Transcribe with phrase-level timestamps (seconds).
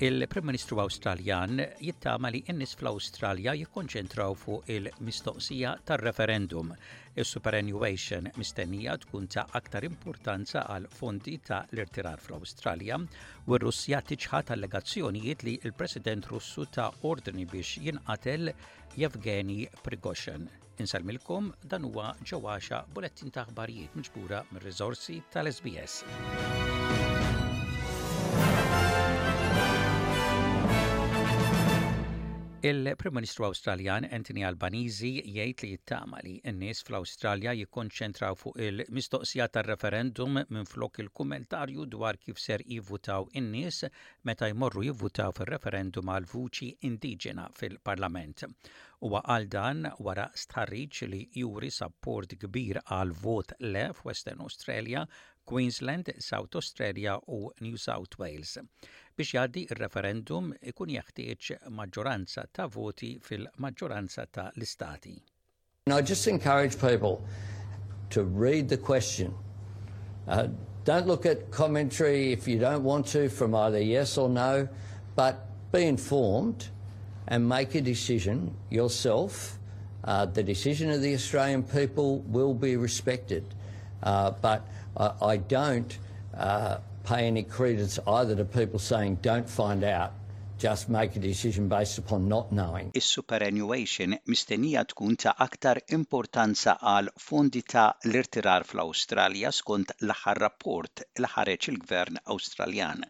[0.00, 6.70] Il-Prim Ministru Awstraljan jittama li innis fl-Awstralja jikkonċentraw fuq il-mistoqsija tar-referendum.
[7.18, 13.00] il superannuation mistennija tkun ta' aktar importanza għal fondi ta' l-irtirar fl-Awstralja
[13.48, 18.52] u r-Russja tiċħat allegazzjonijiet li il-President Russu ta' ordni biex jinqatel
[18.94, 20.46] Jevgeni Prigoshen.
[20.78, 26.04] Insalmilkom dan huwa ġewwaxa bulettin ta' aħbarijiet miġbura mir-riżorsi tal-SBS.
[32.62, 40.40] Il-Prim Ministru Awstraljan Anthony Albanizi jgħid li jittama li n-nies fl-Awstralja jikkonċentraw fuq il-mistoqsija tar-referendum
[40.48, 43.78] minn flok il-kummentarju dwar kif ser jivvutaw in-nies
[44.30, 48.42] meta jmorru jivvutaw fil-referendum għal vuċi indiġena fil-Parlament.
[49.06, 55.06] Huwa għal dan wara stħarriġ li juri support kbir għal vot le f'Western Australia,
[55.48, 58.58] Queensland, South Australia u New South Wales.
[59.18, 60.90] biex referendum ikun
[61.74, 65.18] maġġoranza ta' voti fil-maġġoranza ta' l-istati.
[65.90, 67.24] I just encourage people
[68.10, 69.34] to read the question.
[70.26, 70.48] Uh,
[70.84, 74.68] don't look at commentary if you don't want to from either yes or no,
[75.16, 75.36] but
[75.72, 76.68] be informed
[77.28, 79.58] and make a decision yourself.
[80.04, 83.44] Uh, the decision of the Australian people will be respected.
[84.02, 84.66] Uh, but
[84.96, 85.98] I, I don't
[86.36, 90.12] uh, pay any credence either to people saying don't find out
[90.58, 92.90] just make a decision based upon not knowing.
[92.94, 101.30] Is-superannuation mistennija tkun ta' aktar importanza għal fondi ta' l-irtirar fl-Awstralja skont l-aħħar rapport l
[101.34, 103.04] ħareġ il-Gvern Awstraljan.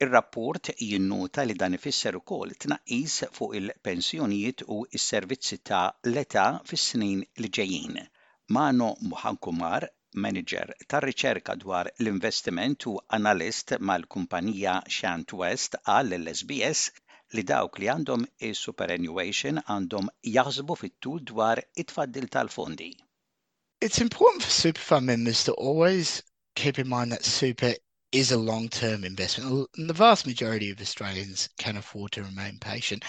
[0.00, 7.52] Ir-rapport jinnota li dan ifisser ukoll tnaqqis fuq il-pensjonijiet u s-servizzi ta' l-età fis-snin li
[7.58, 8.00] ġejjin.
[8.56, 16.86] Mano Muhankumar Manager ta ricerka dwar l-investiment u analist mal-kumpanija Xantwest għal l-SBS
[17.34, 22.88] li dawk li għandhom is-superannuation għandhom jaħsbu fit-tul dwar it-tfaddil tal-fondi.
[23.82, 26.22] It's important for super fund members to always
[26.54, 27.74] keep in mind that super
[28.10, 29.68] is a long term investment.
[29.76, 33.04] And the vast majority of Australians can afford to remain patient.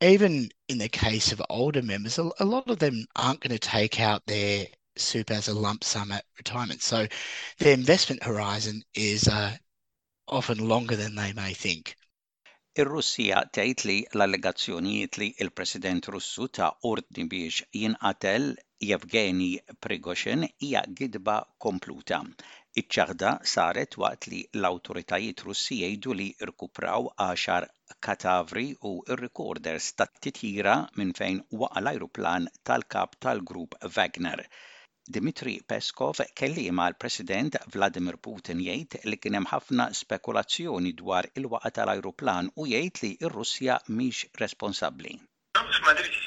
[0.00, 4.00] Even in the case of older members, a lot of them aren't going to take
[4.00, 4.66] out their
[4.98, 6.80] super as a lump sum at retirement.
[6.82, 7.06] So
[7.58, 9.52] their investment horizon is uh,
[10.26, 11.94] often longer than they may think.
[12.80, 18.48] Ir-Russija tgħid li l-allegazzjonijiet li l-President Russu ta' ordni biex jinqatel
[18.88, 19.46] Yevgeni
[19.84, 22.18] Prigoshin hija gidba kompluta.
[22.80, 27.68] Iċ-ċaħda saret waqt li l-awtoritajiet Russi jgħidu li rkupraw 10
[28.10, 34.44] katavri u r-recorders tat-titjira minn fejn waqa l-ajruplan tal-kap tal-grupp Wagner.
[35.08, 36.18] Dmitri Peskov
[36.72, 42.66] ma' l President Vladimir Putin jgħid li kien hemm ħafna spekulazzjoni dwar il-waqa tal-ajruplan u
[42.66, 45.14] jgħid li r-Russja mhix responsabbli.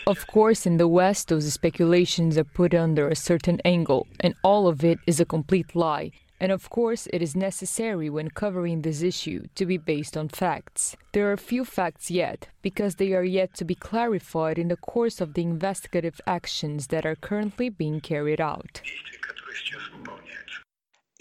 [0.07, 4.69] Of course, in the West, those speculations are put under a certain angle, and all
[4.69, 6.12] of it is a complete lie.
[6.41, 10.95] And of course, it is necessary when covering this issue to be based on facts.
[11.11, 15.19] There are few facts yet, because they are yet to be clarified in the course
[15.19, 18.81] of the investigative actions that are currently being carried out.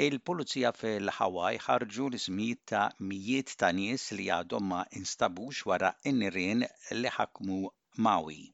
[0.09, 2.07] Il-Pulizija fil-Hawaii ħarġu
[2.73, 6.63] ta' mijiet ta' nies li għadhom ma instabux wara n-nirien
[6.93, 7.65] li ħakmu
[7.97, 8.53] Maui.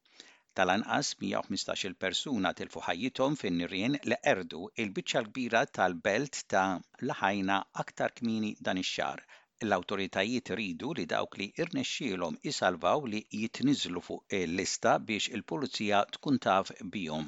[0.58, 6.62] Tal-anqas 115 persuna tilfu ħajjithom fin-nirien li erdu il-biċċa kbira tal-belt ta'
[7.10, 9.22] laħajna aktar kmini dan ix-xar.
[9.66, 16.70] L-awtoritajiet ridu li dawk li irnexxielhom isalvaw li jitniżlu fuq il-lista biex il-pulizija tkun taf
[16.94, 17.26] bihom.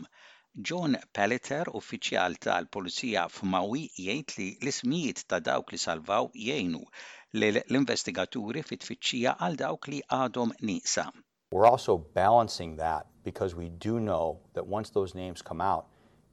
[0.70, 6.84] John Pelleter, uffiċjal tal-Pulizija f'Mawi, jgħid li l-ismijiet ta' dawk li salvaw jgħinu
[7.42, 11.10] l-investigaturi fit-tfittxija għal dawk li għadhom nisa.
[11.52, 15.86] We're also balancing that because we do know that once those names come out,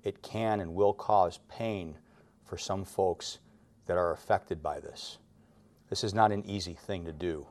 [0.04, 1.98] it can and will cause pain
[2.44, 3.38] for some folks
[3.86, 5.20] that are affected by this.
[5.90, 7.46] This is not an easy thing to do,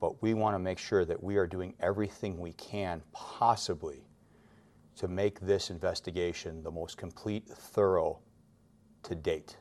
[0.00, 4.08] but we want to make sure that we are doing everything we can possibly
[4.96, 8.18] to make this investigation the most complete, thorough
[9.04, 9.56] to date.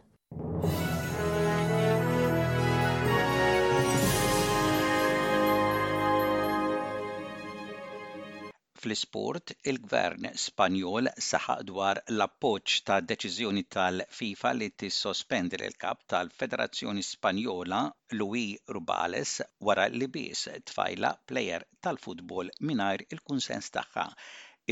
[8.86, 17.80] fl-isport, il-gvern Spanjol saħaq dwar l-appoġġ ta' deċiżjoni tal-FIFA li tissospendi l-kap tal-Federazzjoni Spanjola
[18.20, 19.34] Luis Rubales
[19.70, 24.06] wara li biss tfajla plejer tal-futbol mingħajr il-kunsens tagħha.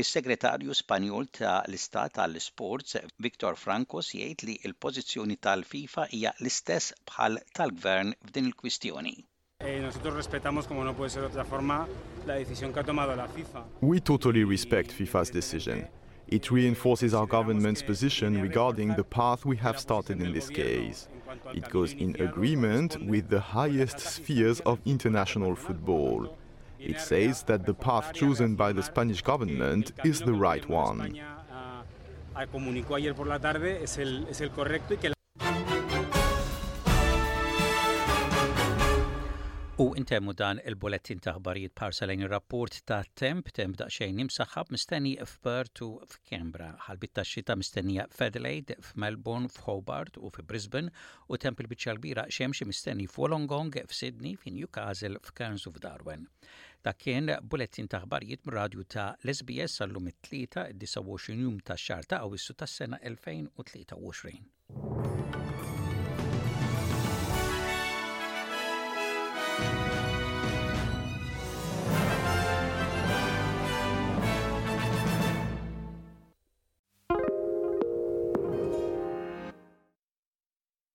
[0.04, 8.16] Is-segretarju Spanjol ta' l-Istat tal-Sports Viktor Francos jgħid li l-pożizzjoni tal-FIFA hija l-istess bħal tal-gvern
[8.30, 9.16] f'din il-kwistjoni.
[9.66, 11.88] Eh, nosotros respetamos, como no puede ser de otra forma,
[12.26, 13.64] la decisión que ha tomado la FIFA.
[13.80, 15.88] We totally respect FIFA's decision.
[16.28, 21.08] It reinforces our government's position regarding the path we have started in this case.
[21.54, 26.36] It goes in agreement with the highest spheres of international football.
[26.78, 31.18] It says that the path chosen by the Spanish eh, government is the right one.
[32.36, 35.13] Ah, ah,
[39.84, 46.70] U intemmu dan il-bulettin taħbarijiet parsalajn il-rapport ta' temp, temp xejn imsaħħab mistenni f'Pertu f'Kembra,
[46.86, 50.88] ħalbit ta' xita mistennija f'Adelaide, f'Melbourne, f'Hobart u f'Brisbane,
[51.28, 56.22] u temp il-bicċa l-bira xemxie mistenni f'Wolongong, f'Sydney, f'Newcastle, f'Cairns u f'Darwen.
[56.86, 62.22] Dak kien bulettin taħbarijiet mir-radju ta' Lesbies sbs sal-lum it-tlieta 29 jum ta' xar ta'
[62.28, 65.13] awissu tas-sena 2023.